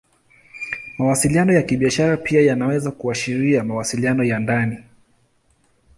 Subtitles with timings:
[0.97, 4.77] Mawasiliano ya Kibiashara pia yanaweza kuashiria mawasiliano ya ndani.